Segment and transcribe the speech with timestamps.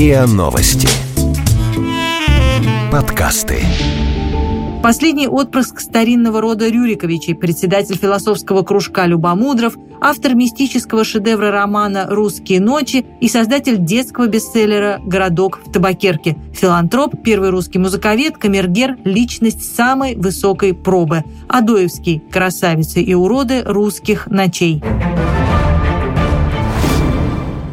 [0.00, 0.88] РИА Новости.
[2.90, 3.58] Подкасты.
[4.82, 13.04] Последний отпрыск старинного рода Рюриковичей, председатель философского кружка Любомудров, автор мистического шедевра романа «Русские ночи»
[13.20, 20.72] и создатель детского бестселлера «Городок в табакерке», филантроп, первый русский музыковед, камергер, личность самой высокой
[20.72, 24.82] пробы, Адоевский, красавицы и уроды русских ночей.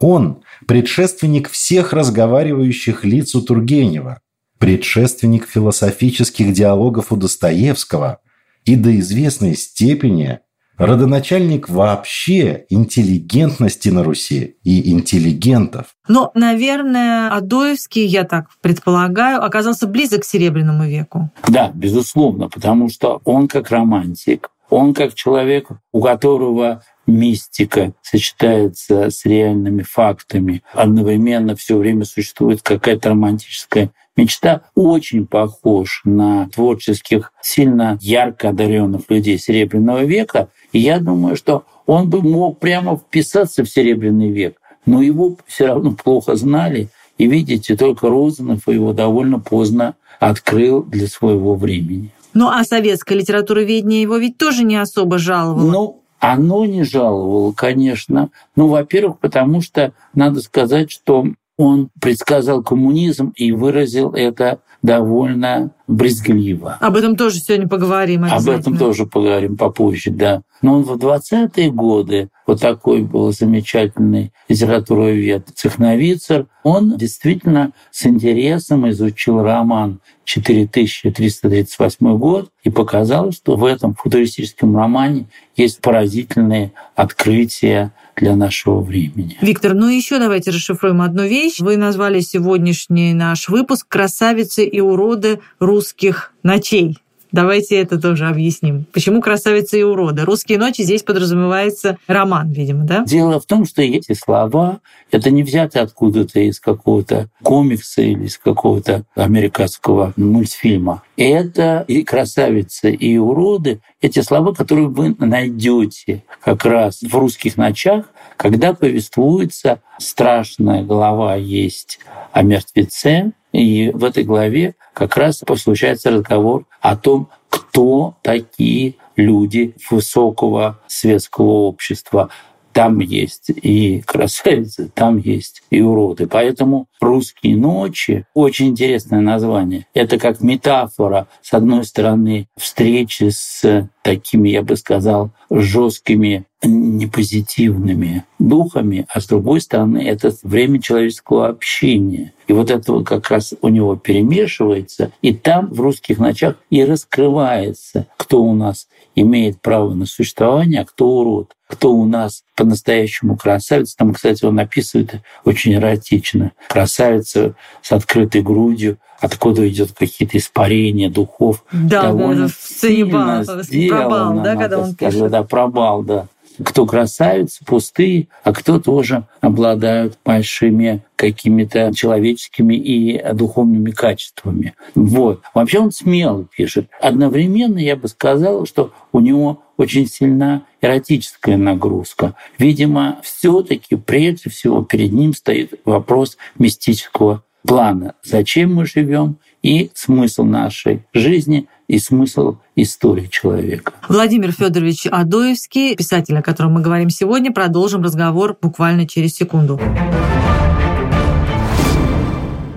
[0.00, 4.20] Он– предшественник всех разговаривающих лиц у Тургенева,
[4.58, 8.20] предшественник философических диалогов у Достоевского
[8.64, 10.40] и до известной степени
[10.76, 15.94] родоначальник вообще интеллигентности на Руси и интеллигентов.
[16.08, 21.30] Но, наверное, Адоевский, я так предполагаю, оказался близок к Серебряному веку.
[21.48, 29.24] Да, безусловно, потому что он как романтик, он как человек, у которого мистика сочетается с
[29.24, 30.62] реальными фактами.
[30.72, 34.62] Одновременно все время существует какая-то романтическая мечта.
[34.74, 40.48] Очень похож на творческих, сильно ярко одаренных людей Серебряного века.
[40.72, 44.60] И я думаю, что он бы мог прямо вписаться в Серебряный век.
[44.86, 46.88] Но его все равно плохо знали.
[47.16, 52.10] И видите, только Розанов его довольно поздно открыл для своего времени.
[52.34, 55.70] Ну а советская литературоведение его ведь тоже не особо жаловало.
[55.70, 58.30] Ну, оно не жаловало, конечно.
[58.56, 61.26] Ну, во-первых, потому что надо сказать, что
[61.56, 66.76] он предсказал коммунизм и выразил это довольно брезгливо.
[66.80, 68.24] Об этом тоже сегодня поговорим.
[68.24, 70.42] Об этом тоже поговорим попозже, да.
[70.60, 78.88] Но он в 20-е годы, вот такой был замечательный литературовед Цехновицер, он действительно с интересом
[78.90, 88.36] изучил роман 4338 год и показал, что в этом футуристическом романе есть поразительные открытия для
[88.36, 89.36] нашего времени.
[89.40, 91.60] Виктор, ну еще давайте расшифруем одну вещь.
[91.60, 96.98] Вы назвали сегодняшний наш выпуск «Красавицы и уроды русских ночей».
[97.34, 98.86] Давайте это тоже объясним.
[98.92, 100.24] Почему красавицы и уроды?
[100.24, 103.02] Русские ночи здесь подразумевается роман, видимо, да?
[103.02, 104.78] Дело в том, что эти слова
[105.10, 111.02] это не взято откуда-то из какого-то комикса или из какого-то американского мультфильма.
[111.16, 118.04] Это и красавицы, и уроды, эти слова, которые вы найдете как раз в русских ночах,
[118.36, 121.98] когда повествуется страшная глава есть
[122.30, 129.76] о мертвеце, и в этой главе как раз случается разговор о том, кто такие люди
[129.88, 132.30] высокого светского общества.
[132.74, 136.26] Там есть и красавицы, там есть и уроды.
[136.26, 139.86] Поэтому «Русские ночи»— очень интересное название.
[139.94, 149.06] Это как метафора, с одной стороны, встречи с такими, я бы сказал, жесткими, непозитивными духами,
[149.08, 152.32] а с другой стороны, это время человеческого общения.
[152.46, 156.84] И вот это вот как раз у него перемешивается, и там в русских ночах и
[156.84, 163.36] раскрывается, кто у нас имеет право на существование, а кто урод, кто у нас по-настоящему
[163.36, 163.94] красавец.
[163.96, 166.52] Там, кстати, он описывает очень эротично.
[166.68, 171.64] Красавица с открытой грудью, откуда идет какие-то испарения духов.
[171.72, 173.44] Да, довольно сильно
[173.88, 175.30] пробал, да, когда он сказать, пишет.
[175.30, 176.28] Да, пробал, да
[176.62, 184.74] кто красавицы, пустые, а кто тоже обладают большими какими-то человеческими и духовными качествами.
[184.94, 185.42] Вот.
[185.52, 186.88] Вообще он смело пишет.
[187.00, 192.34] Одновременно я бы сказал, что у него очень сильна эротическая нагрузка.
[192.58, 198.14] Видимо, все-таки прежде всего перед ним стоит вопрос мистического плана.
[198.22, 201.66] Зачем мы живем и смысл нашей жизни.
[201.86, 203.92] и смысл истории человека.
[204.08, 209.78] Владимир Федорович Адоевский, писатель, о котором мы говорим сегодня, продолжим разговор буквально через секунду.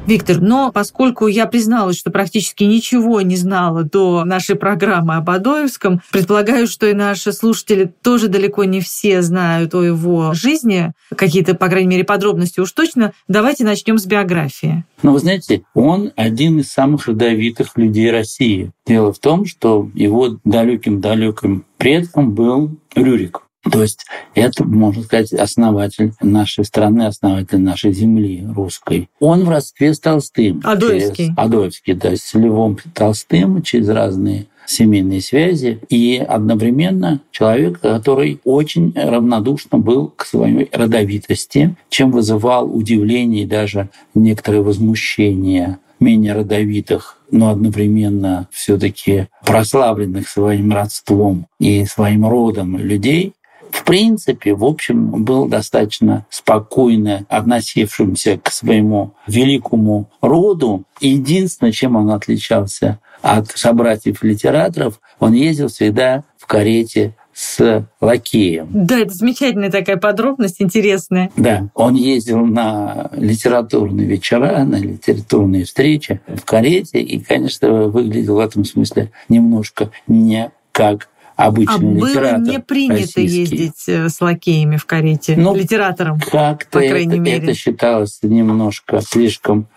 [0.08, 6.02] Виктор, но поскольку я призналась, что практически ничего не знала до нашей программы об Адоевском,
[6.14, 11.68] предполагаю, что и наши слушатели тоже далеко не все знают о его жизни, какие-то, по
[11.68, 13.12] крайней мере, подробности уж точно.
[13.28, 14.86] Давайте начнем с биографии.
[15.04, 18.72] Ну, вы знаете, он один из самых родовитых людей России.
[18.86, 23.42] Дело в том, что его далеким-далеким предком был Рюрик.
[23.64, 29.10] То есть это, можно сказать, основатель нашей страны, основатель нашей земли русской.
[29.20, 30.62] Он в родстве с Толстым.
[30.64, 31.26] Адоевский.
[31.26, 38.94] Через, Адоевский, да, с Львом Толстым через разные семейные связи и одновременно человек, который очень
[38.96, 47.50] равнодушно был к своей родовитости, чем вызывал удивление и даже некоторое возмущение менее родовитых, но
[47.50, 53.34] одновременно все-таки прославленных своим родством и своим родом людей,
[53.78, 60.84] в принципе, в общем, был достаточно спокойно относившимся к своему великому роду.
[61.00, 68.68] Единственное, чем он отличался от собратьев-литераторов, он ездил всегда в карете с лакеем.
[68.72, 71.30] Да, это замечательная такая подробность, интересная.
[71.38, 78.40] Да, он ездил на литературные вечера, на литературные встречи в карете, и, конечно, выглядел в
[78.40, 82.40] этом смысле немножко не как обычный а литератор.
[82.40, 83.40] было не принято российский.
[83.40, 87.38] ездить э, с лакеями в карете, ну, литератором, как-то по крайней это, мере.
[87.38, 89.68] это считалось немножко слишком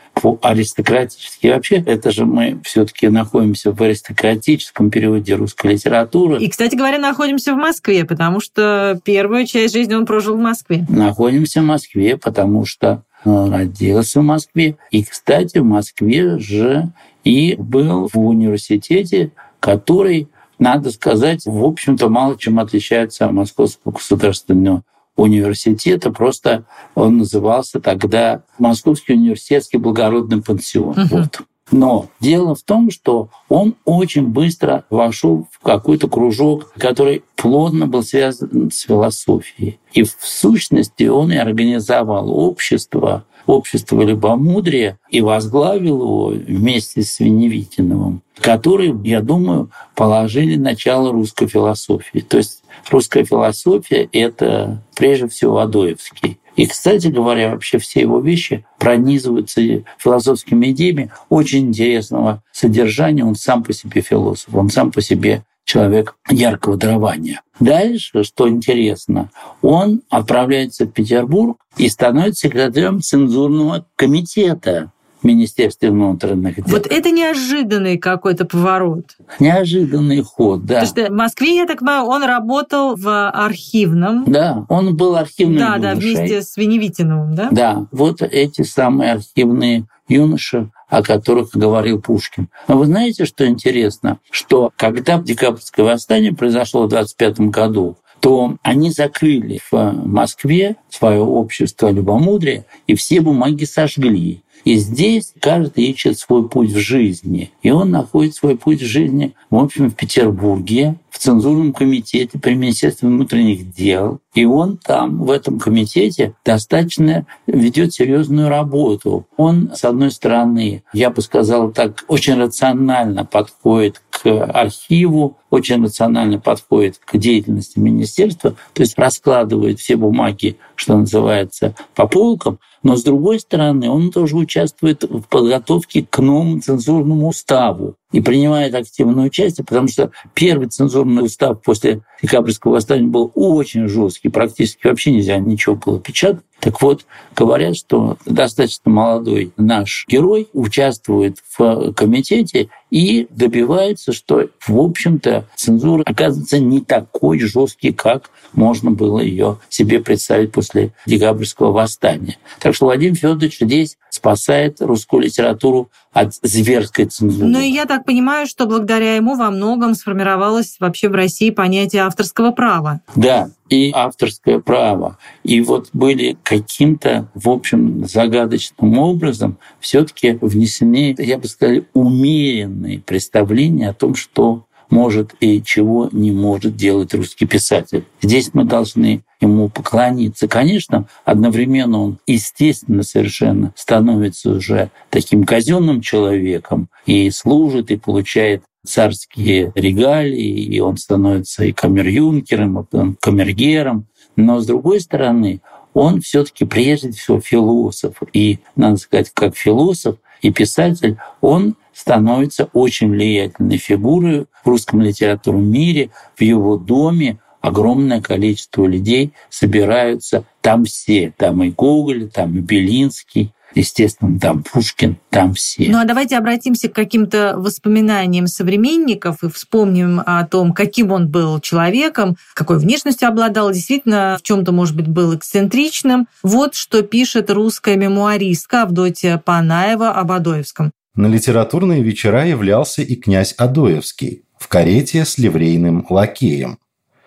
[0.42, 1.48] аристократически.
[1.48, 6.38] Вообще, это же мы все-таки находимся в аристократическом периоде русской литературы.
[6.38, 10.84] И, кстати говоря, находимся в Москве, потому что первую часть жизни он прожил в Москве.
[10.88, 14.76] Находимся в Москве, потому что родился в Москве.
[14.90, 16.90] И, кстати, в Москве же
[17.22, 20.28] и был в университете, который
[20.60, 24.82] надо сказать, в общем-то, мало чем отличается от Московского государственного
[25.16, 26.12] университета.
[26.12, 26.64] Просто
[26.94, 30.94] он назывался тогда Московский университетский благородный пансион.
[30.94, 31.08] Uh-huh.
[31.10, 31.40] Вот.
[31.70, 38.02] Но дело в том, что он очень быстро вошел в какой-то кружок, который плотно был
[38.02, 39.78] связан с философией.
[39.92, 48.22] И в сущности он и организовал общество, общество любомудрия, и возглавил его вместе с Веневитиновым,
[48.36, 52.18] которые, я думаю, положили начало русской философии.
[52.20, 56.39] То есть русская философия— это прежде всего Адоевский.
[56.60, 59.62] И, кстати говоря, вообще все его вещи пронизываются
[59.96, 63.24] философскими идеями очень интересного содержания.
[63.24, 67.40] Он сам по себе философ, он сам по себе человек яркого дарования.
[67.60, 69.30] Дальше, что интересно,
[69.62, 74.92] он отправляется в Петербург и становится секретарем цензурного комитета
[75.24, 76.64] Министерстве внутренних дел.
[76.66, 79.16] Вот это неожиданный какой-то поворот.
[79.38, 80.80] Неожиданный ход, да.
[80.80, 84.24] Потому что в Москве, я так понимаю, он работал в архивном.
[84.26, 85.82] Да, он был архивным Да, юношей.
[85.82, 87.48] да, вместе с Веневитиновым, да?
[87.50, 92.48] Да, вот эти самые архивные юноши, о которых говорил Пушкин.
[92.68, 94.18] Но вы знаете, что интересно?
[94.30, 101.90] Что когда декабрьское восстание произошло в 25 году, то они закрыли в Москве свое общество
[101.90, 104.42] любомудрия и все бумаги сожгли.
[104.64, 107.50] И здесь каждый ищет свой путь в жизни.
[107.62, 112.54] И он находит свой путь в жизни, в общем, в Петербурге, в цензурном комитете при
[112.54, 114.20] Министерстве внутренних дел.
[114.34, 119.26] И он там, в этом комитете, достаточно ведет серьезную работу.
[119.36, 126.38] Он, с одной стороны, я бы сказал так, очень рационально подходит к архиву, очень рационально
[126.38, 133.02] подходит к деятельности министерства, то есть раскладывает все бумаги, что называется, по полкам, но с
[133.02, 139.64] другой стороны, он тоже участвует в подготовке к новому цензурному уставу и принимает активное участие,
[139.64, 145.76] потому что первый цензурный устав после декабрьского восстания был очень жесткий, практически вообще нельзя ничего
[145.76, 146.44] было печатать.
[146.60, 154.78] Так вот, говорят, что достаточно молодой наш герой участвует в комитете и добивается, что, в
[154.78, 162.36] общем-то, цензура оказывается не такой жесткий, как можно было ее себе представить после декабрьского восстания.
[162.60, 167.46] Так что Владимир Федорович здесь спасает русскую литературу от зверской цензуры.
[167.46, 172.02] Ну и я так понимаю, что благодаря ему во многом сформировалось вообще в России понятие
[172.02, 173.00] авторского права.
[173.14, 175.18] Да, и авторское право.
[175.44, 183.90] И вот были каким-то, в общем, загадочным образом все-таки внесены, я бы сказал, умеренные представления
[183.90, 188.04] о том, что может и чего не может делать русский писатель.
[188.20, 190.48] Здесь мы должны ему поклониться.
[190.48, 199.72] Конечно, одновременно он, естественно, совершенно становится уже таким казенным человеком и служит, и получает царские
[199.74, 204.06] регалии, и он становится и камер-юнкером, и камергером.
[204.36, 205.60] Но, с другой стороны,
[205.92, 208.14] он все таки прежде всего философ.
[208.32, 215.70] И, надо сказать, как философ и писатель, он становится очень влиятельной фигурой в русском литературном
[215.70, 220.44] мире, в его доме, огромное количество людей собираются.
[220.62, 225.90] Там все, там и Гоголь, там и Белинский, естественно, там Пушкин, там все.
[225.90, 231.60] Ну а давайте обратимся к каким-то воспоминаниям современников и вспомним о том, каким он был
[231.60, 236.28] человеком, какой внешностью обладал, действительно в чем то может быть, был эксцентричным.
[236.42, 240.92] Вот что пишет русская мемуаристка Авдотья Панаева об Адоевском.
[241.16, 246.78] На литературные вечера являлся и князь Адоевский в карете с ливрейным лакеем.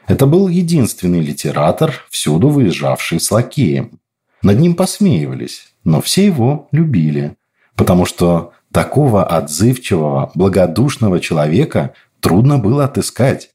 [0.07, 3.99] Это был единственный литератор, всюду выезжавший с лакеем.
[4.41, 7.35] Над ним посмеивались, но все его любили,
[7.75, 13.51] потому что такого отзывчивого, благодушного человека трудно было отыскать.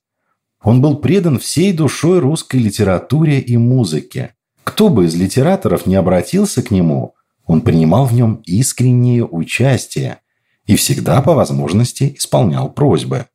[0.62, 4.34] Он был предан всей душой русской литературе и музыке.
[4.64, 7.14] Кто бы из литераторов не обратился к нему,
[7.48, 10.18] он принимал в нем искреннее участие
[10.66, 13.26] и всегда по возможности исполнял просьбы.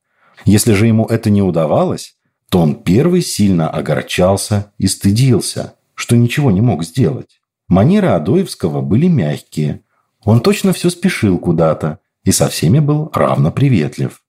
[0.46, 2.16] Если же ему это не удавалось,
[2.50, 7.42] то он первый сильно огорчался и стыдился, что ничего не мог сделать.
[7.68, 9.82] Манеры Адоевского были мягкие.
[10.24, 14.22] Он точно все спешил куда-то и со всеми был равно приветлив.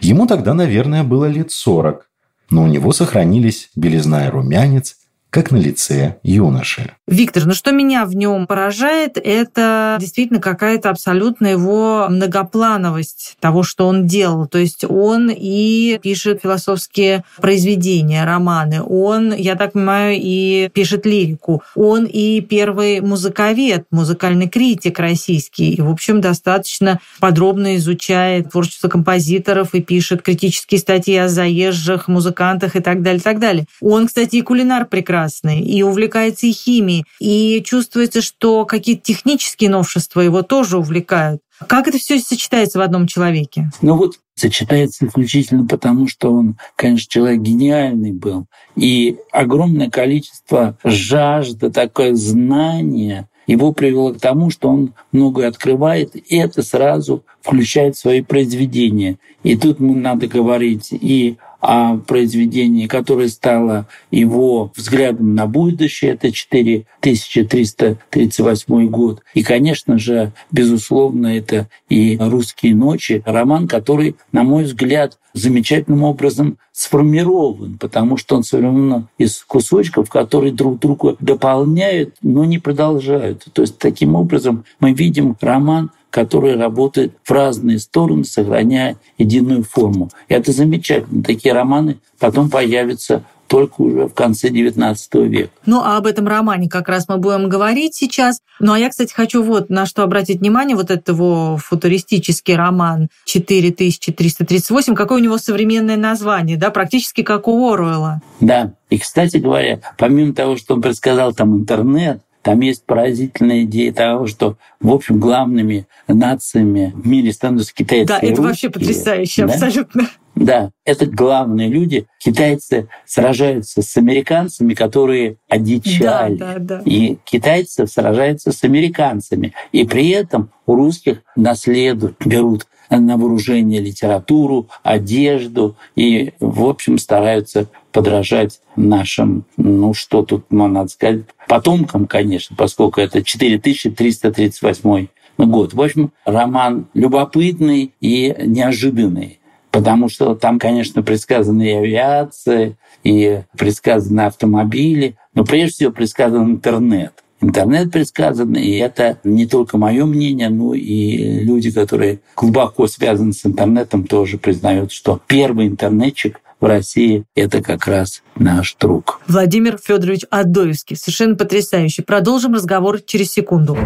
[0.00, 2.10] Ему тогда, наверное, было лет сорок,
[2.50, 4.96] но у него сохранились белизна и румянец,
[5.30, 6.92] как на лице юноши.
[7.06, 13.86] Виктор, ну что меня в нем поражает, это действительно какая-то абсолютная его многоплановость того, что
[13.86, 14.46] он делал.
[14.46, 21.62] То есть он и пишет философские произведения, романы, он, я так понимаю, и пишет лирику,
[21.76, 29.74] он и первый музыковед, музыкальный критик российский, и, в общем, достаточно подробно изучает творчество композиторов
[29.74, 33.66] и пишет критические статьи о заезжих музыкантах и так далее, так далее.
[33.80, 39.70] Он, кстати, и кулинар прекрасный прекрасный, и увлекается и химией, и чувствуется, что какие-то технические
[39.70, 41.40] новшества его тоже увлекают.
[41.66, 43.70] Как это все сочетается в одном человеке?
[43.82, 48.46] Ну вот сочетается исключительно потому, что он, конечно, человек гениальный был.
[48.76, 56.36] И огромное количество жажды, такое знание его привело к тому, что он многое открывает, и
[56.36, 59.18] это сразу включает в свои произведения.
[59.42, 66.12] И тут надо говорить и о произведении, которое стало его взглядом на будущее.
[66.12, 69.22] Это 4338 год.
[69.34, 76.58] И, конечно же, безусловно, это и «Русские ночи», роман, который, на мой взгляд, замечательным образом
[76.72, 83.46] сформирован, потому что он сформирован из кусочков, которые друг друга дополняют, но не продолжают.
[83.52, 90.10] То есть таким образом мы видим роман который работает в разные стороны, сохраняя единую форму.
[90.28, 91.22] И это замечательно.
[91.22, 95.50] Такие романы потом появятся только уже в конце XIX века.
[95.66, 98.42] Ну, а об этом романе как раз мы будем говорить сейчас.
[98.60, 103.08] Ну, а я, кстати, хочу вот на что обратить внимание, вот этот его футуристический роман
[103.24, 108.22] 4338, какое у него современное название, да, практически как у Оруэлла.
[108.38, 113.92] Да, и, кстати говоря, помимо того, что он предсказал там интернет, там есть поразительная идея
[113.92, 118.06] того, что, в общем, главными нациями в мире становятся китайцы.
[118.06, 119.52] Да, это вообще потрясающе, да?
[119.52, 120.08] абсолютно.
[120.34, 122.06] Да, это главные люди.
[122.18, 126.36] Китайцы сражаются с американцами, которые одичали.
[126.36, 126.82] Да, да, да.
[126.86, 129.52] И китайцы сражаются с американцами.
[129.72, 137.68] И при этом у русских наследуют, берут на вооружение литературу, одежду и, в общем, стараются
[137.92, 145.74] подражать нашим, ну что тут надо сказать, потомкам, конечно, поскольку это 4338 год.
[145.74, 154.22] В общем, роман любопытный и неожиданный потому что там, конечно, предсказаны и авиация, и предсказаны
[154.22, 157.12] автомобили, но прежде всего предсказан интернет.
[157.42, 163.46] Интернет предсказан, и это не только мое мнение, но и люди, которые глубоко связаны с
[163.46, 169.20] интернетом, тоже признают, что первый интернетчик в России– это как раз наш друг.
[169.26, 170.96] Владимир Федорович Адоевский.
[170.96, 172.02] Совершенно потрясающе.
[172.02, 173.76] Продолжим разговор через секунду.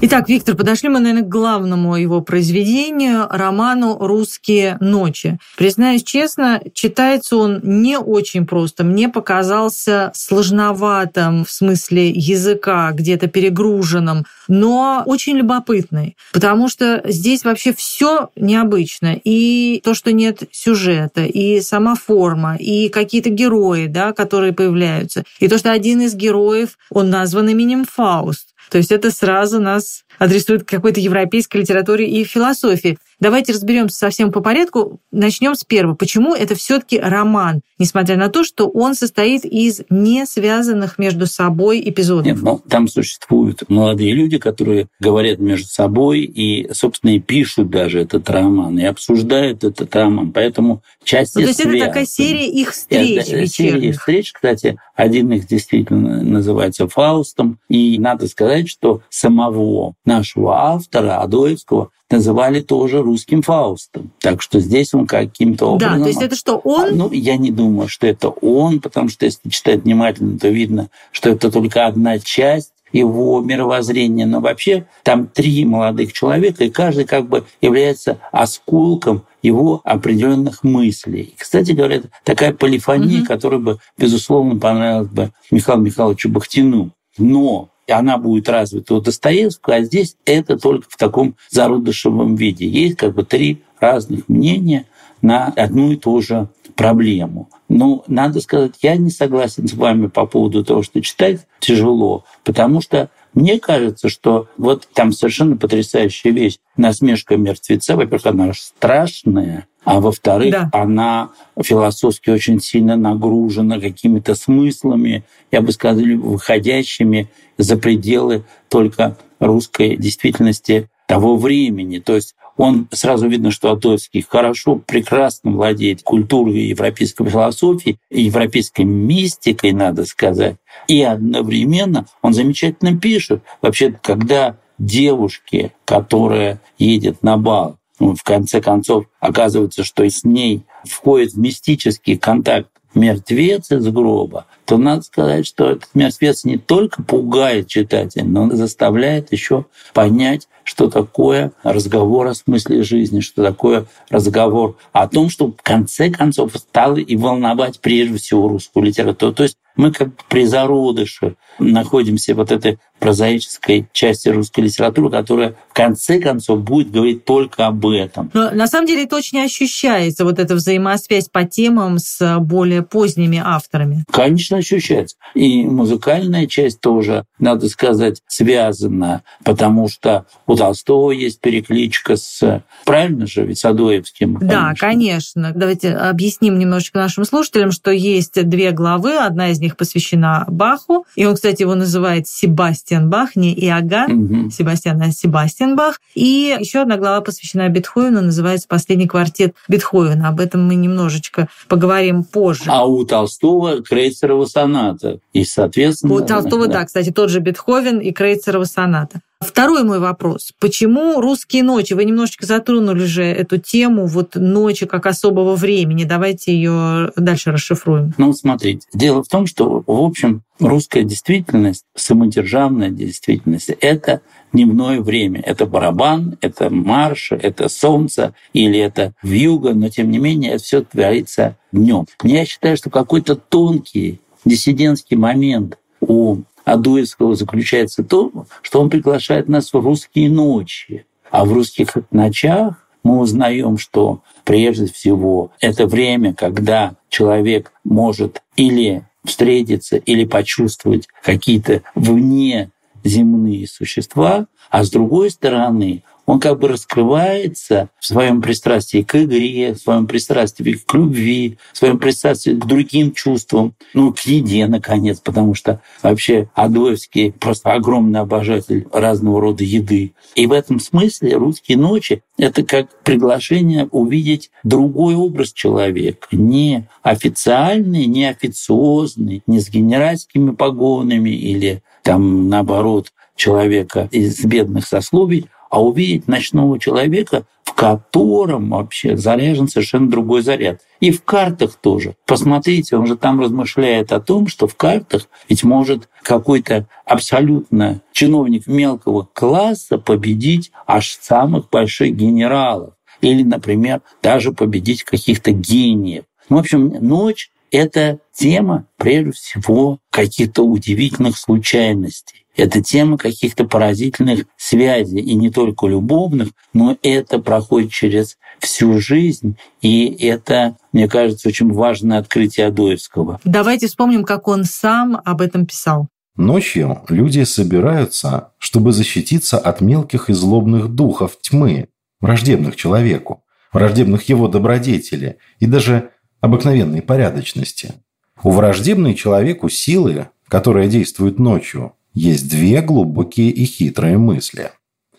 [0.00, 5.38] Итак, Виктор, подошли мы, наверное, к главному его произведению, роману «Русские ночи».
[5.56, 8.84] Признаюсь честно, читается он не очень просто.
[8.84, 17.72] Мне показался сложноватым в смысле языка, где-то перегруженным, но очень любопытный, потому что здесь вообще
[17.72, 19.18] все необычно.
[19.24, 25.24] И то, что нет сюжета, и сама форма, и какие-то герои, да, которые появляются.
[25.40, 28.54] И то, что один из героев, он назван именем Фауст.
[28.70, 32.98] То есть это сразу нас адресует к какой-то европейской литературе и философии.
[33.20, 35.00] Давайте разберемся совсем по порядку.
[35.10, 35.94] Начнем с первого.
[35.96, 41.82] Почему это все-таки роман, несмотря на то, что он состоит из не связанных между собой
[41.84, 42.26] эпизодов?
[42.26, 48.00] Нет, ну, там существуют молодые люди, которые говорят между собой и, собственно, и пишут даже
[48.00, 50.30] этот роман, и обсуждают этот роман.
[50.32, 53.50] Поэтому часть ну, То есть это такая серия их встреч это, вечерних.
[53.50, 57.58] Серия их встреч, кстати, один из действительно называется Фаустом.
[57.68, 64.10] И надо сказать, что самого нашего автора, Адоевского, называли тоже русским Фаустом.
[64.20, 65.98] Так что здесь он каким-то образом...
[65.98, 66.84] Да, то есть это что, он?
[66.84, 70.88] А, ну, я не думаю, что это он, потому что если читать внимательно, то видно,
[71.12, 77.04] что это только одна часть его мировоззрения, но вообще там три молодых человека, и каждый
[77.04, 81.34] как бы является осколком его определенных мыслей.
[81.36, 83.26] Кстати говоря, такая полифония, mm-hmm.
[83.26, 86.90] которая бы, безусловно, понравилась бы Михаилу Михайловичу Бахтину.
[87.18, 92.68] Но и она будет развита у Достоевского, а здесь это только в таком зародышевом виде.
[92.68, 94.84] Есть как бы три разных мнения
[95.22, 97.48] на одну и ту же проблему.
[97.68, 102.82] Но надо сказать, я не согласен с вами по поводу того, что читать тяжело, потому
[102.82, 106.58] что мне кажется, что вот там совершенно потрясающая вещь.
[106.76, 110.70] Насмешка мертвеца, во-первых, она страшная, а во-вторых, да.
[110.72, 111.30] она
[111.62, 120.88] философски очень сильно нагружена какими-то смыслами, я бы сказал, выходящими за пределы только русской действительности
[121.06, 121.98] того времени.
[121.98, 129.72] То есть он сразу видно, что Адоевский хорошо, прекрасно владеет культурой европейской философии, европейской мистикой,
[129.72, 130.56] надо сказать.
[130.88, 133.42] И одновременно он замечательно пишет.
[133.62, 140.64] Вообще, когда девушке, которая едет на бал, ну, в конце концов оказывается, что с ней
[140.84, 147.02] входит в мистический контакт мертвец из гроба, то надо сказать, что этот мертвец не только
[147.02, 153.86] пугает читателя, но он заставляет еще понять, что такое разговор о смысле жизни, что такое
[154.10, 159.32] разговор о том, что в конце концов стало и волновать прежде всего русскую литературу.
[159.32, 165.72] То есть мы как при зародыше находимся вот этой прозаической части русской литературы, которая в
[165.72, 168.30] конце концов будет говорить только об этом.
[168.34, 173.40] Но на самом деле это очень ощущается, вот эта взаимосвязь по темам с более поздними
[173.42, 174.04] авторами.
[174.10, 175.16] Конечно, ощущается.
[175.34, 182.62] И музыкальная часть тоже, надо сказать, связана, потому что у Толстого есть перекличка с...
[182.84, 184.36] Правильно же, ведь с Адоевским?
[184.36, 184.58] Конечно.
[184.58, 185.52] Да, конечно.
[185.54, 191.06] Давайте объясним немножечко нашим слушателям, что есть две главы, одна из них них посвящена Баху.
[191.14, 194.50] И он, кстати, его называет Себастьян Бах, не Иоганн угу.
[194.50, 196.00] Себастьян, а Себастьян Бах.
[196.14, 200.28] И еще одна глава посвящена Бетховену, называется «Последний квартет Бетховена».
[200.28, 202.64] Об этом мы немножечко поговорим позже.
[202.66, 205.20] А у Толстого Крейцерова соната.
[205.32, 206.14] И, соответственно...
[206.14, 209.20] У Толстого, да, да кстати, тот же Бетховен и Крейцерова соната.
[209.40, 210.52] Второй мой вопрос.
[210.58, 211.92] Почему русские ночи?
[211.92, 216.02] Вы немножечко затронули же эту тему, вот ночи как особого времени.
[216.02, 218.12] Давайте ее дальше расшифруем.
[218.18, 218.88] Ну, смотрите.
[218.92, 224.22] Дело в том, что, в общем, русская действительность, самодержавная действительность— это
[224.52, 225.40] дневное время.
[225.40, 230.82] Это барабан, это марш, это солнце или это вьюга, но тем не менее это все
[230.82, 232.06] творится днем.
[232.24, 239.48] Я считаю, что какой-то тонкий диссидентский момент у Адуевского заключается в том, что он приглашает
[239.48, 241.06] нас в русские ночи.
[241.30, 249.04] А в русских ночах мы узнаем, что прежде всего это время, когда человек может или
[249.24, 252.70] встретиться, или почувствовать какие-то вне
[253.04, 259.72] земные существа, а с другой стороны он как бы раскрывается в своем пристрастии к игре,
[259.72, 265.20] в своем пристрастии к любви, в своем пристрастии к другим чувствам, ну, к еде, наконец,
[265.20, 270.12] потому что вообще Адоевский просто огромный обожатель разного рода еды.
[270.34, 278.04] И в этом смысле «Русские ночи»— это как приглашение увидеть другой образ человека, не официальный,
[278.04, 286.28] не официозный, не с генеральскими погонами или там, наоборот, человека из бедных сословий, а увидеть
[286.28, 290.80] ночного человека, в котором вообще заряжен совершенно другой заряд.
[291.00, 292.16] И в картах тоже.
[292.26, 298.66] Посмотрите, он же там размышляет о том, что в картах ведь может какой-то абсолютно чиновник
[298.66, 302.94] мелкого класса победить аж самых больших генералов.
[303.20, 306.24] Или, например, даже победить каких-то гениев.
[306.48, 312.46] В общем, ночь— это тема, прежде всего, каких-то удивительных случайностей.
[312.56, 319.56] Это тема каких-то поразительных связей, и не только любовных, но это проходит через всю жизнь,
[319.80, 323.40] и это, мне кажется, очень важное открытие Адоевского.
[323.44, 326.08] Давайте вспомним, как он сам об этом писал.
[326.36, 331.88] Ночью люди собираются, чтобы защититься от мелких и злобных духов тьмы,
[332.20, 337.94] враждебных человеку, враждебных его добродетели и даже обыкновенной порядочности.
[338.42, 344.72] У враждебной человеку силы, которая действует ночью, есть две глубокие и хитрые мысли.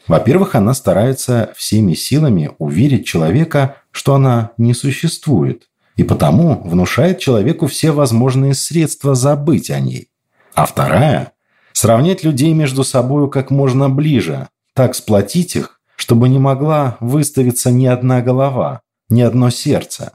[0.07, 7.67] Во-первых, она старается всеми силами уверить человека, что она не существует, и потому внушает человеку
[7.67, 10.07] все возможные средства забыть о ней.
[10.55, 11.33] А вторая–
[11.73, 17.85] сравнять людей между собой как можно ближе, так сплотить их, чтобы не могла выставиться ни
[17.85, 20.13] одна голова, ни одно сердце.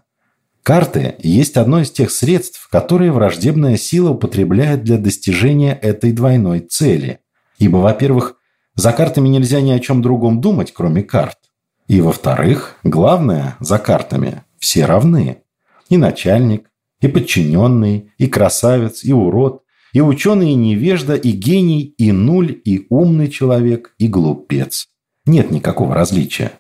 [0.65, 7.19] Карты есть одно из тех средств, которые враждебная сила употребляет для достижения этой двойной цели.
[7.59, 8.37] Ибо, во-первых,
[8.75, 11.37] за картами нельзя ни о чем другом думать, кроме карт.
[11.87, 15.43] И, во-вторых, главное, за картами все равны.
[15.91, 16.71] И начальник,
[17.03, 22.87] и подчиненный, и красавец, и урод, и ученый, и невежда, и гений, и нуль, и
[22.89, 24.89] умный человек, и глупец.
[25.27, 26.53] Нет никакого различия.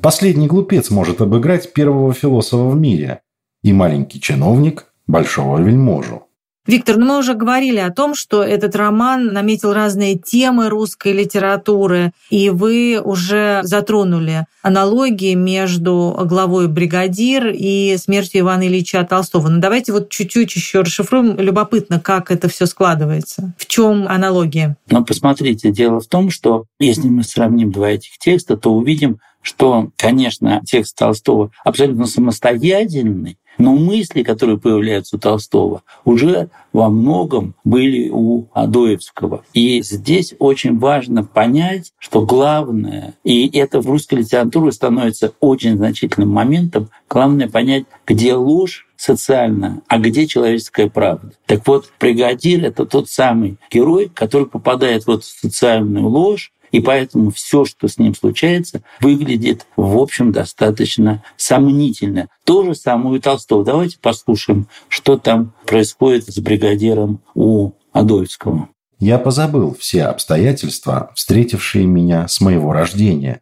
[0.00, 3.22] Последний глупец может обыграть первого философа в мире,
[3.62, 6.26] и маленький чиновник– большого вельможу.
[6.66, 12.12] Виктор, ну мы уже говорили о том, что этот роман наметил разные темы русской литературы,
[12.28, 19.48] и вы уже затронули аналогии между главой «Бригадир» и смертью Ивана Ильича Толстого.
[19.48, 21.40] Но ну, давайте вот чуть-чуть еще расшифруем.
[21.40, 23.54] Любопытно, как это все складывается.
[23.56, 24.76] В чем аналогия?
[24.90, 29.90] Ну, посмотрите, дело в том, что если мы сравним два этих текста, то увидим, что,
[29.96, 38.08] конечно, текст Толстого абсолютно самостоятельный, но мысли, которые появляются у Толстого, уже во многом были
[38.08, 39.44] у Адоевского.
[39.52, 46.30] И здесь очень важно понять, что главное, и это в русской литературе становится очень значительным
[46.30, 51.32] моментом, главное понять, где ложь социально, а где человеческая правда.
[51.46, 57.30] Так вот, бригадир— это тот самый герой, который попадает вот в социальную ложь, и поэтому
[57.30, 62.28] все, что с ним случается, выглядит, в общем, достаточно сомнительно.
[62.44, 63.64] То же самое у Толстого.
[63.64, 68.68] Давайте послушаем, что там происходит с бригадиром у Адольского.
[68.98, 73.40] Я позабыл все обстоятельства, встретившие меня с моего рождения.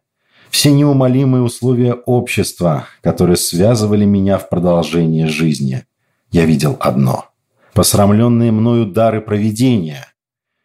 [0.49, 5.83] Все неумолимые условия общества, которые связывали меня в продолжении жизни.
[6.31, 7.25] Я видел одно–
[7.73, 10.07] посрамленные мною дары провидения.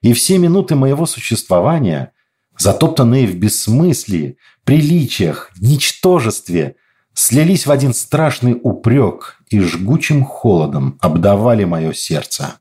[0.00, 2.12] И все минуты моего существования
[2.58, 6.76] затоптанные в бессмыслии, приличиях, ничтожестве,
[7.14, 12.54] слились в один страшный упрек и жгучим холодом обдавали мое сердце.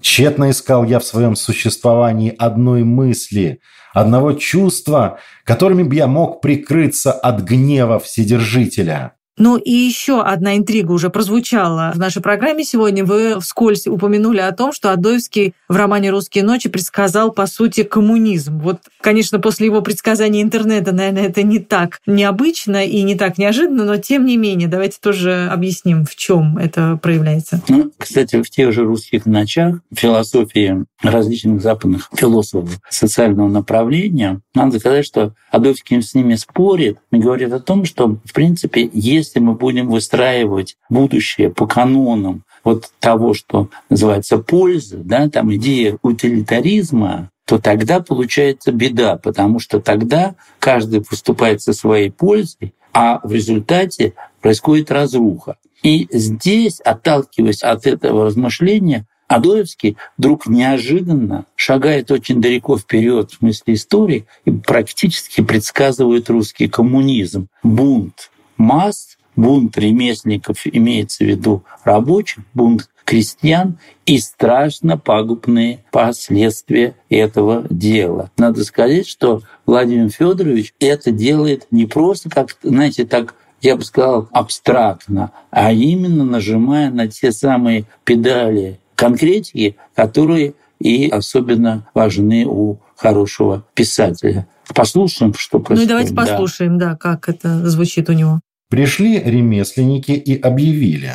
[0.00, 3.60] Тщетно искал я в своем существовании одной мысли,
[3.94, 9.12] одного чувства, которыми бы я мог прикрыться от гнева Вседержителя.
[9.36, 13.04] Ну и еще одна интрига уже прозвучала в нашей программе сегодня.
[13.04, 18.60] Вы вскользь упомянули о том, что Адоевский в романе «Русские ночи» предсказал, по сути, коммунизм.
[18.60, 23.84] Вот, конечно, после его предсказания интернета, наверное, это не так необычно и не так неожиданно,
[23.84, 27.60] но тем не менее, давайте тоже объясним, в чем это проявляется.
[27.68, 35.04] Ну, кстати, в тех же «Русских ночах» философии различных западных философов социального направления, надо сказать,
[35.04, 39.54] что Адоевский с ними спорит и говорит о том, что, в принципе, есть если мы
[39.54, 47.58] будем выстраивать будущее по канонам вот того, что называется польза, да, там идея утилитаризма, то
[47.58, 54.90] тогда получается беда, потому что тогда каждый выступает со своей пользой, а в результате происходит
[54.90, 55.56] разруха.
[55.82, 63.74] И здесь, отталкиваясь от этого размышления, Адоевский вдруг неожиданно шагает очень далеко вперед в смысле
[63.74, 72.88] истории и практически предсказывает русский коммунизм, бунт масс, бунт ремесленников имеется в виду рабочих, бунт
[73.04, 78.30] крестьян и страшно пагубные последствия этого дела.
[78.38, 84.28] Надо сказать, что Владимир Федорович это делает не просто как, знаете, так я бы сказал,
[84.30, 93.64] абстрактно, а именно нажимая на те самые педали конкретики, которые и особенно важны у хорошего
[93.74, 94.46] писателя.
[94.74, 95.78] Послушаем, что происходит.
[95.78, 98.40] Ну и давайте послушаем, да, да как это звучит у него.
[98.68, 101.14] Пришли ремесленники и объявили,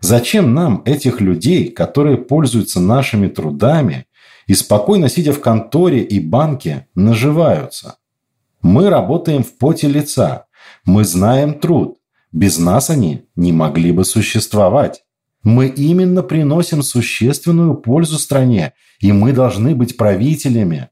[0.00, 4.06] зачем нам этих людей, которые пользуются нашими трудами
[4.48, 7.96] и спокойно сидя в конторе и банке наживаются.
[8.62, 10.46] Мы работаем в поте лица,
[10.84, 11.98] мы знаем труд,
[12.32, 15.03] без нас они не могли бы существовать.
[15.44, 20.88] Мы именно приносим существенную пользу стране, и мы должны быть правителями.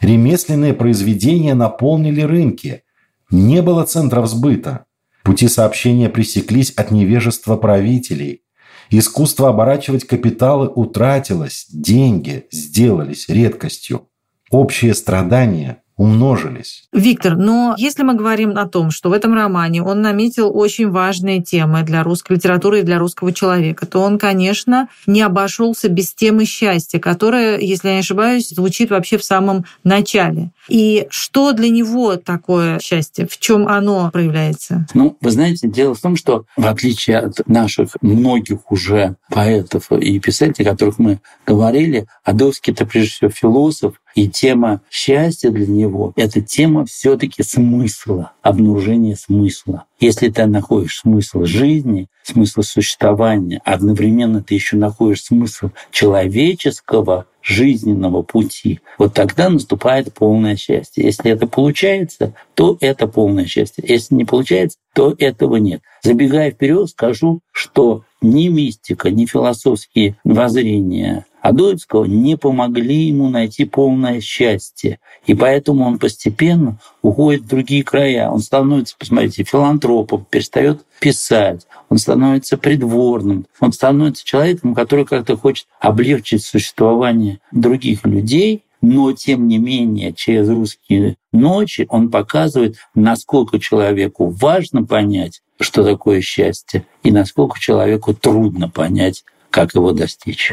[0.00, 2.82] Ремесленные произведения наполнили рынки.
[3.30, 4.86] Не было центров сбыта.
[5.22, 8.42] Пути сообщения пресеклись от невежества правителей.
[8.90, 14.08] Искусство оборачивать капиталы утратилось, деньги сделались редкостью.
[14.50, 16.84] Общие страдания умножились.
[16.92, 21.42] Виктор, но если мы говорим о том, что в этом романе он наметил очень важные
[21.42, 26.44] темы для русской литературы и для русского человека, то он, конечно, не обошелся без темы
[26.44, 30.50] счастья, которая, если я не ошибаюсь, звучит вообще в самом начале.
[30.68, 33.26] И что для него такое счастье?
[33.26, 34.86] В чем оно проявляется?
[34.94, 40.18] Ну, вы знаете, дело в том, что в отличие от наших многих уже поэтов и
[40.20, 46.12] писателей, о которых мы говорили, Адовский это прежде всего философ, и тема счастья для него—
[46.16, 49.86] это тема все таки смысла, обнаружения смысла.
[50.00, 58.80] Если ты находишь смысл жизни, смысл существования, одновременно ты еще находишь смысл человеческого жизненного пути,
[58.98, 61.04] вот тогда наступает полное счастье.
[61.04, 63.84] Если это получается, то это полное счастье.
[63.86, 65.82] Если не получается, то этого нет.
[66.02, 74.20] Забегая вперед, скажу, что ни мистика, ни философские воззрения Адоевского не помогли ему найти полное
[74.20, 75.00] счастье.
[75.26, 78.30] И поэтому он постепенно уходит в другие края.
[78.30, 85.66] Он становится, посмотрите, филантропом, перестает писать, он становится придворным, он становится человеком, который как-то хочет
[85.80, 94.28] облегчить существование других людей, но тем не менее через русские ночи он показывает, насколько человеку
[94.28, 100.52] важно понять, что такое счастье, и насколько человеку трудно понять, как его достичь.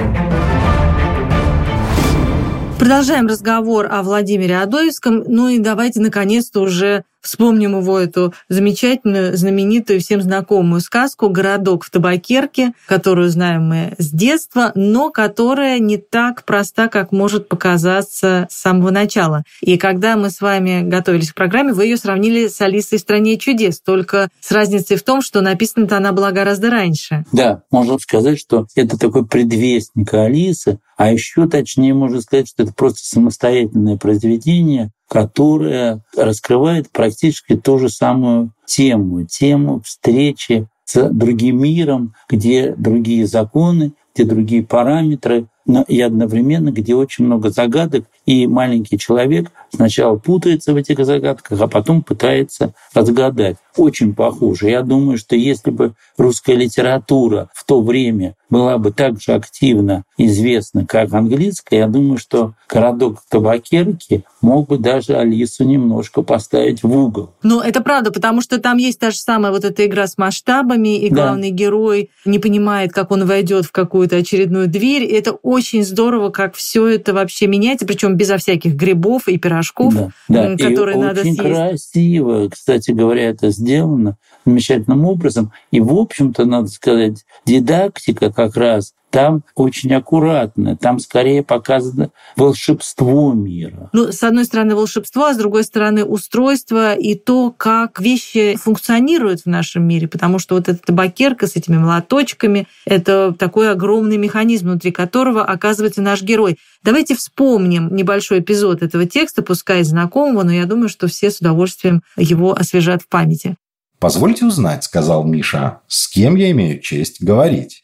[2.79, 5.25] Продолжаем разговор о Владимире Адоевском.
[5.27, 11.89] Ну и давайте наконец-то уже Вспомним его эту замечательную, знаменитую, всем знакомую сказку «Городок в
[11.89, 18.55] табакерке», которую знаем мы с детства, но которая не так проста, как может показаться с
[18.55, 19.43] самого начала.
[19.61, 23.37] И когда мы с вами готовились к программе, вы ее сравнили с «Алисой в стране
[23.37, 27.25] чудес», только с разницей в том, что написана-то она была гораздо раньше.
[27.31, 32.73] Да, можно сказать, что это такой предвестник Алисы, а еще точнее можно сказать, что это
[32.73, 42.13] просто самостоятельное произведение, которая раскрывает практически ту же самую тему, тему встречи с другим миром,
[42.29, 48.99] где другие законы, где другие параметры, но и одновременно, где очень много загадок, и маленький
[48.99, 53.57] человек сначала путается в этих загадках, а потом пытается разгадать.
[53.75, 54.69] Очень похоже.
[54.69, 60.03] Я думаю, что если бы русская литература в то время была бы так же активно
[60.17, 66.91] известна, как английская, я думаю, что городок табакерки мог бы даже Алису немножко поставить в
[66.91, 67.31] угол.
[67.43, 70.99] Ну, это правда, потому что там есть та же самая вот эта игра с масштабами,
[70.99, 71.55] и главный да.
[71.55, 75.03] герой не понимает, как он войдет в какую-то очередную дверь.
[75.03, 79.93] И это очень здорово, как все это вообще меняется, причем безо всяких грибов и пирожков,
[79.93, 80.57] да, да.
[80.57, 81.49] которые и надо очень съесть.
[81.49, 85.53] красиво, кстати говоря, это сделано замечательным образом.
[85.71, 93.33] И, в общем-то, надо сказать, дидактика как раз там очень аккуратно, там скорее показано волшебство
[93.33, 93.89] мира.
[93.93, 99.41] Ну, с одной стороны волшебство, а с другой стороны устройство и то, как вещи функционируют
[99.41, 104.67] в нашем мире, потому что вот эта табакерка с этими молоточками— это такой огромный механизм,
[104.67, 106.57] внутри которого оказывается наш герой.
[106.83, 112.01] Давайте вспомним небольшой эпизод этого текста, пускай знакомого, но я думаю, что все с удовольствием
[112.15, 113.55] его освежат в памяти.
[113.99, 117.83] «Позвольте узнать»,— сказал Миша,— «с кем я имею честь говорить?»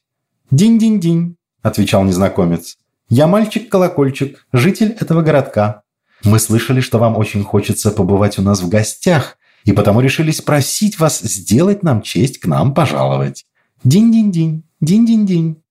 [0.55, 2.77] «Динь-динь-динь»,— отвечал незнакомец.
[3.09, 5.81] «Я мальчик-колокольчик, житель этого городка.
[6.23, 10.97] Мы слышали, что вам очень хочется побывать у нас в гостях, и потому решили спросить
[10.97, 13.45] вас сделать нам честь к нам пожаловать.
[13.83, 15.61] Динь-динь-динь, динь-динь-динь».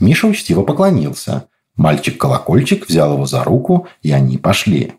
[0.00, 1.44] Миша учтиво поклонился.
[1.76, 4.94] Мальчик-колокольчик взял его за руку, и они пошли.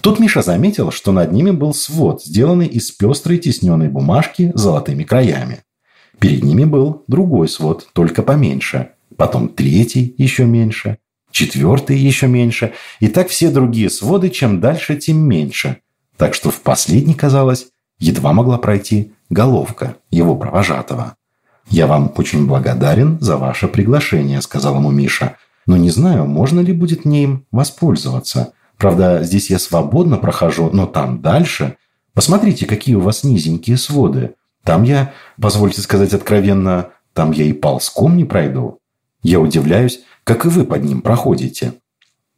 [0.00, 5.04] Тут Миша заметил, что над ними был свод, сделанный из пестрой тисненной бумажки с золотыми
[5.04, 5.64] краями.
[6.20, 8.90] Перед ними был другой свод, только поменьше.
[9.16, 10.98] Потом третий, еще меньше.
[11.30, 12.72] Четвертый, еще меньше.
[13.00, 15.78] И так все другие своды, чем дальше, тем меньше.
[16.16, 21.16] Так что в последний, казалось, едва могла пройти головка его провожатого.
[21.68, 25.36] «Я вам очень благодарен за ваше приглашение»,— сказал ему Миша.
[25.66, 28.52] «Но не знаю, можно ли будет мне им воспользоваться.
[28.76, 31.76] Правда, здесь я свободно прохожу, но там дальше...
[32.12, 34.34] Посмотрите, какие у вас низенькие своды.
[34.64, 38.78] Там я, позвольте сказать откровенно, там я и ползком не пройду.
[39.22, 41.74] Я удивляюсь, как и вы под ним проходите.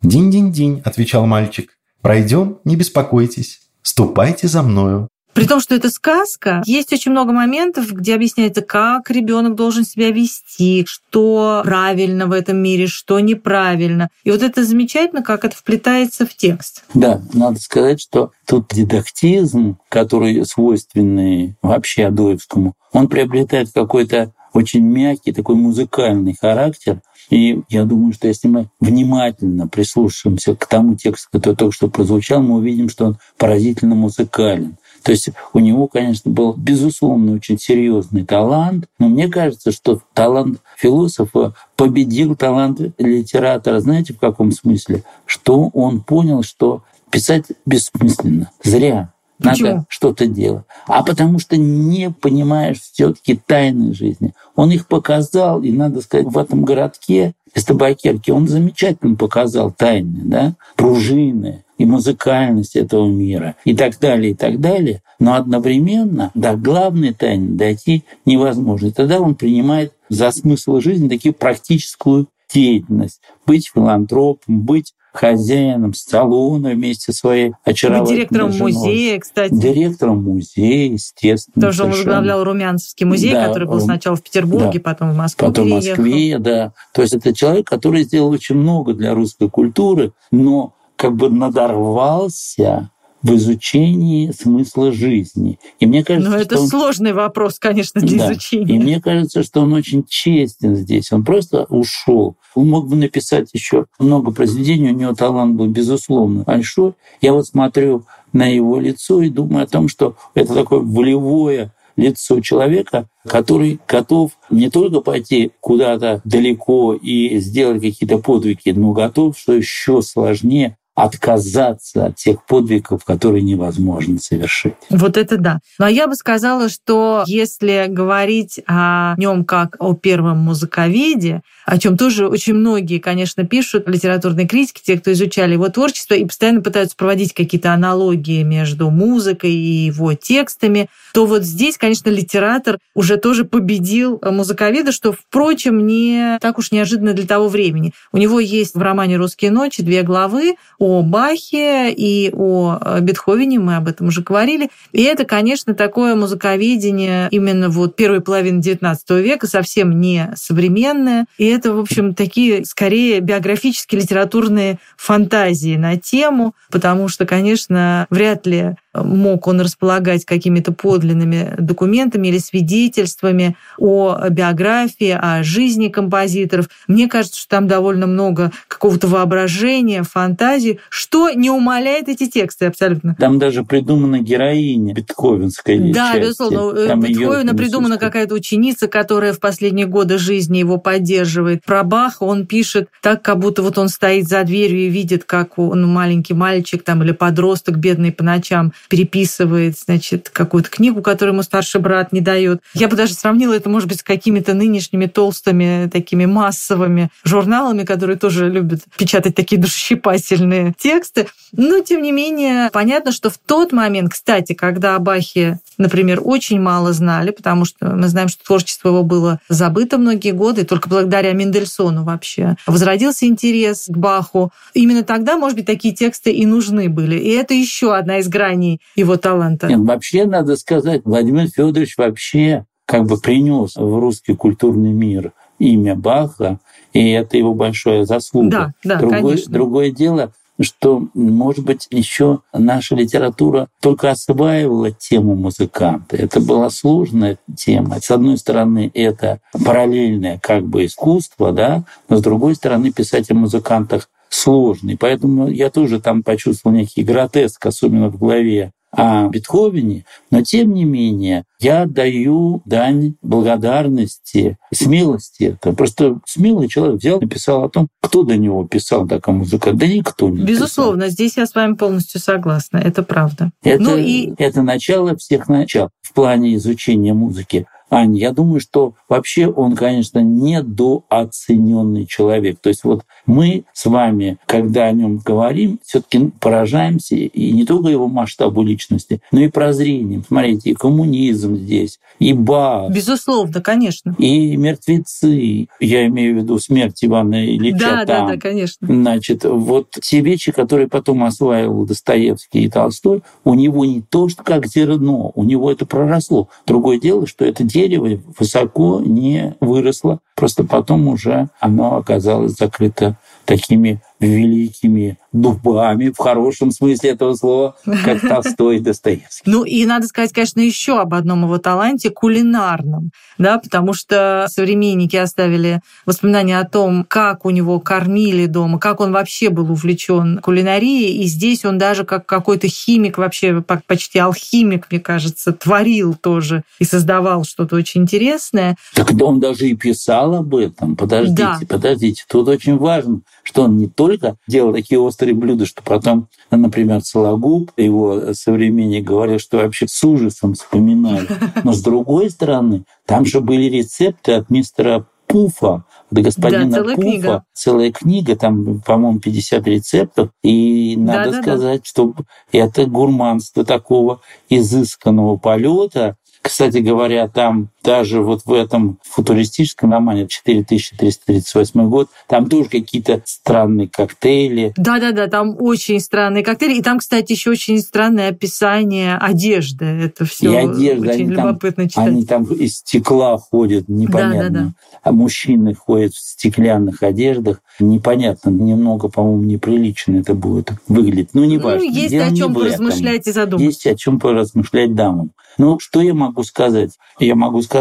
[0.03, 1.79] «Динь-динь-динь»,— отвечал мальчик.
[2.01, 3.61] «Пройдем, не беспокойтесь.
[3.83, 5.09] Ступайте за мною».
[5.35, 10.11] При том, что это сказка, есть очень много моментов, где объясняется, как ребенок должен себя
[10.11, 14.09] вести, что правильно в этом мире, что неправильно.
[14.25, 16.85] И вот это замечательно, как это вплетается в текст.
[16.95, 25.33] Да, надо сказать, что тут дидактизм, который свойственный вообще Адоевскому, он приобретает какой-то очень мягкий,
[25.33, 27.01] такой музыкальный характер.
[27.31, 32.43] И я думаю, что если мы внимательно прислушаемся к тому тексту, который только что прозвучал,
[32.43, 34.77] мы увидим, что он поразительно музыкален.
[35.03, 40.61] То есть у него, конечно, был безусловно очень серьезный талант, но мне кажется, что талант
[40.77, 43.81] философа победил талант литератора.
[43.81, 45.03] Знаете, в каком смысле?
[45.27, 49.13] Что он понял, что писать бессмысленно, зря.
[49.43, 49.69] Почему?
[49.69, 50.65] Надо что-то делать.
[50.87, 54.35] А потому что не понимаешь все-таки тайны жизни.
[54.55, 60.21] Он их показал, и надо сказать, в этом городке из Табакерки он замечательно показал тайны,
[60.25, 65.03] да, пружины, и музыкальность этого мира и так далее, и так далее.
[65.19, 68.87] Но одновременно до главной тайны дойти невозможно.
[68.87, 73.21] И тогда он принимает за смысл жизни такую практическую деятельность.
[73.47, 78.73] Быть филантропом, быть хозяином салона вместе со своей очаровательной Директором женой.
[78.73, 79.53] музея, кстати.
[79.53, 81.67] Директором музея, естественно.
[81.67, 85.17] Тоже он возглавлял Румянцевский музей, да, который был он, сначала в Петербурге, да, потом в
[85.17, 86.73] Москве Потом в Москве, да.
[86.95, 92.93] То есть это человек, который сделал очень много для русской культуры, но как бы надорвался
[93.25, 95.59] в изучении смысла жизни.
[95.81, 96.69] И мне кажется, Но это он...
[96.69, 98.33] сложный вопрос, конечно, для да.
[98.33, 98.77] изучения.
[98.77, 101.11] И мне кажется, что он очень честен здесь.
[101.11, 102.37] Он просто ушел.
[102.55, 106.93] Он мог бы написать еще много произведений, у него талант был, безусловно, большой.
[107.21, 112.41] Я вот смотрю на его лицо и думаю о том, что это такое волевое лицо
[112.41, 119.53] человека, который готов не только пойти куда-то далеко и сделать какие-то подвиги, но готов, что
[119.53, 124.75] еще сложнее, отказаться от тех подвигов, которые невозможно совершить.
[124.91, 125.61] Вот это да.
[125.79, 131.97] Но я бы сказала, что если говорить о нем как о первом музыковеде, о чем
[131.97, 136.97] тоже очень многие, конечно, пишут литературные критики, те, кто изучали его творчество, и постоянно пытаются
[136.97, 143.45] проводить какие-то аналогии между музыкой и его текстами, то вот здесь, конечно, литератор уже тоже
[143.45, 147.93] победил музыковеда, что, впрочем, не так уж неожиданно для того времени.
[148.13, 153.61] У него есть в романе «Русские ночи» две главы о Бахе и о э, Бетховене,
[153.61, 154.69] мы об этом уже говорили.
[154.91, 161.27] И это, конечно, такое музыковедение именно вот первой половины XIX века, совсем не современное.
[161.39, 168.45] И это, в общем, такие скорее биографические литературные фантазии на тему, потому что, конечно, вряд
[168.49, 176.69] ли мог он располагать какими-то подлинными документами или свидетельствами о биографии, о жизни композиторов.
[176.87, 183.15] Мне кажется, что там довольно много какого-то воображения, фантазии, что не умаляет эти тексты абсолютно.
[183.19, 185.93] Там даже придумана героиня бетховенская.
[185.93, 186.21] Да, части.
[186.21, 186.87] безусловно.
[186.87, 191.65] Там Бетховена придумана какая-то ученица, которая в последние годы жизни его поддерживает.
[191.65, 195.59] Про Баха он пишет так, как будто вот он стоит за дверью и видит, как
[195.59, 201.43] он маленький мальчик там или подросток бедный по ночам переписывает, значит, какую-то книгу, которую ему
[201.43, 202.61] старший брат не дает.
[202.75, 208.17] Я бы даже сравнила это, может быть, с какими-то нынешними толстыми, такими массовыми журналами, которые
[208.17, 211.29] тоже любят печатать такие душещипательные тексты.
[211.53, 216.93] Но, тем не менее, понятно, что в тот момент, кстати, когда Бахе, например, очень мало
[216.93, 221.33] знали, потому что мы знаем, что творчество его было забыто многие годы, и только благодаря
[221.33, 224.53] Мендельсону вообще возродился интерес к Баху.
[224.75, 227.17] Именно тогда, может быть, такие тексты и нужны были.
[227.17, 229.67] И это еще одна из граней его таланта.
[229.69, 235.95] Нет, вообще надо сказать, Владимир Федорович вообще как бы принес в русский культурный мир имя
[235.95, 236.59] Баха,
[236.93, 238.51] и это его большая заслуга.
[238.51, 239.53] Да, да, другое, конечно.
[239.53, 246.17] другое дело, что, может быть, еще наша литература только осваивала тему музыканта.
[246.17, 248.01] Это была сложная тема.
[248.01, 253.35] С одной стороны, это параллельное как бы искусство, да, но с другой стороны, писать о
[253.35, 254.97] музыкантах сложный.
[254.97, 260.85] Поэтому я тоже там почувствовал некий гротеск, особенно в главе о Бетховене, но тем не
[260.85, 265.57] менее я даю дань благодарности, смелости.
[265.63, 269.73] Это просто смелый человек взял, написал о том, кто до него писал такая музыка.
[269.73, 271.13] Да никто не Безусловно, писал.
[271.13, 273.51] здесь я с вами полностью согласна, это правда.
[273.63, 274.35] Это, ну и...
[274.37, 277.67] это начало всех начал в плане изучения музыки.
[277.93, 282.59] Аня, я думаю, что вообще он, конечно, недооцененный человек.
[282.63, 287.91] То есть вот мы с вами, когда о нем говорим, все-таки поражаемся и не только
[287.91, 290.25] его масштабу личности, но и прозрением.
[290.27, 292.91] Смотрите, и коммунизм здесь, и Бах.
[292.91, 294.17] Безусловно, конечно.
[294.19, 295.69] И мертвецы.
[295.79, 298.27] Я имею в виду смерть Ивана Ильича да, там.
[298.27, 298.87] Да, да, конечно.
[298.87, 304.43] Значит, вот те вещи, которые потом осваивал Достоевский и Толстой, у него не то, что
[304.43, 306.49] как зерно, у него это проросло.
[306.67, 313.17] Другое дело, что это дерево дерево высоко не выросло, просто потом уже оно оказалось закрыто
[313.45, 319.51] такими великими дубами, в хорошем смысле этого слова, как Толстой и Достоевский.
[319.51, 325.17] Ну и надо сказать, конечно, еще об одном его таланте кулинарном, да, потому что современники
[325.17, 331.23] оставили воспоминания о том, как у него кормили дома, как он вообще был увлечен кулинарией,
[331.23, 336.85] и здесь он даже как какой-то химик, вообще почти алхимик, мне кажется, творил тоже и
[336.85, 338.77] создавал что-то очень интересное.
[338.95, 340.97] Так он даже и писал об этом.
[340.97, 341.59] Подождите, да.
[341.69, 342.25] подождите.
[342.29, 344.12] Тут очень важно, что он не только
[344.47, 350.55] делал такие острые блюда, что потом, например, Сологуб, его современник, говорил, что вообще с ужасом
[350.55, 351.29] вспоминали.
[351.65, 356.97] Но с другой стороны, там же были рецепты от мистера Пуфа, от господина да, целая
[356.97, 357.09] Пуфа.
[357.09, 357.45] Книга.
[357.55, 360.31] Целая книга, там, по-моему, 50 рецептов.
[360.43, 361.85] И надо да, да, сказать, да.
[361.89, 362.15] что
[362.53, 371.89] это гурманство такого изысканного полета, кстати говоря, там даже вот в этом футуристическом романе 4338
[371.89, 374.73] год, там тоже какие-то странные коктейли.
[374.77, 376.79] Да-да-да, там очень странные коктейли.
[376.79, 379.85] И там, кстати, еще очень странное описание одежды.
[379.85, 382.09] Это все и одежда, очень они любопытно там, читать.
[382.09, 384.43] Они там из стекла ходят, непонятно.
[384.43, 384.73] Да-да-да.
[385.03, 387.61] А мужчины ходят в стеклянных одеждах.
[387.81, 391.31] Непонятно, немного, по-моему, неприлично это будет выглядеть.
[391.33, 391.81] Ну, не важно.
[391.81, 393.67] Ну, есть Дело о чем поразмышлять и задуматься.
[393.67, 395.33] Есть о чем поразмышлять дамам.
[395.59, 396.93] Ну, что я могу сказать?
[397.19, 397.72] Я могу сказать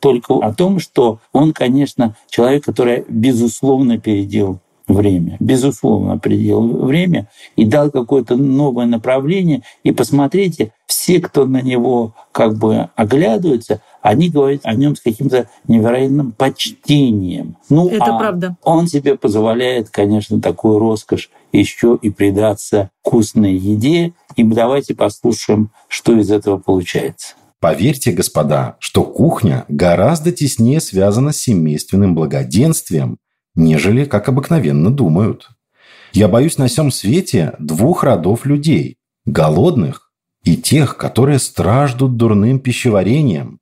[0.00, 4.60] только о том, что он, конечно, человек, который, безусловно, переделал
[4.94, 9.62] время, безусловно, определил время и дал какое-то новое направление.
[9.82, 15.48] И посмотрите, все, кто на него как бы оглядываются, они говорят о нем с каким-то
[15.68, 17.56] невероятным почтением.
[17.68, 18.56] Ну, Это а правда.
[18.62, 24.12] Он себе позволяет, конечно, такую роскошь еще и предаться вкусной еде.
[24.36, 27.34] И давайте послушаем, что из этого получается.
[27.60, 33.18] Поверьте, господа, что кухня гораздо теснее связана с семейственным благоденствием,
[33.54, 35.50] нежели как обыкновенно думают.
[36.12, 38.96] Я боюсь на всем свете двух родов людей–
[39.26, 40.10] голодных
[40.42, 43.60] и тех, которые страждут дурным пищеварением.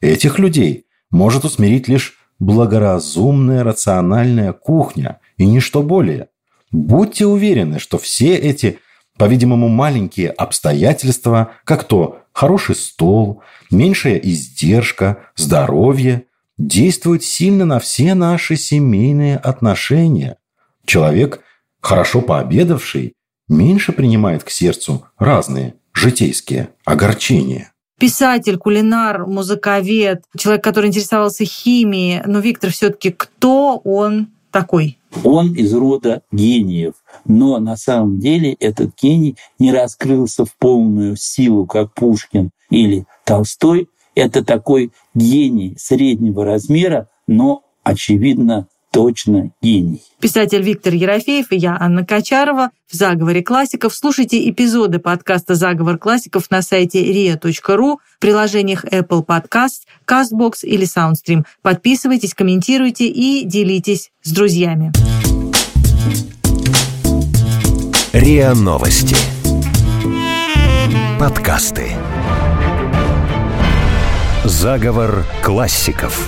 [0.00, 6.28] Этих людей может усмирить лишь благоразумная рациональная кухня и ничто более.
[6.72, 8.80] Будьте уверены, что все эти,
[9.16, 16.26] по-видимому, маленькие обстоятельства, как то хороший стол, меньшая издержка, здоровье,
[16.58, 20.36] действуют сильно на все наши семейные отношения.
[20.84, 21.40] Человек,
[21.80, 23.14] хорошо пообедавший,
[23.48, 32.20] меньше принимает к сердцу разные житейские огорчения писатель, кулинар, музыковед, человек, который интересовался химией.
[32.26, 34.98] Но, Виктор, все таки кто он такой?
[35.22, 36.94] Он из рода гениев,
[37.26, 43.88] но на самом деле этот гений не раскрылся в полную силу, как Пушкин или Толстой.
[44.14, 48.66] Это такой гений среднего размера, но, очевидно,
[48.96, 50.00] точно гений.
[50.20, 53.94] Писатель Виктор Ерофеев и я, Анна Качарова, в «Заговоре классиков».
[53.94, 61.44] Слушайте эпизоды подкаста «Заговор классиков» на сайте ria.ru, в приложениях Apple Podcast, CastBox или SoundStream.
[61.60, 64.92] Подписывайтесь, комментируйте и делитесь с друзьями.
[68.14, 69.14] РИА Новости.
[71.20, 71.90] Подкасты.
[74.44, 76.26] Заговор классиков.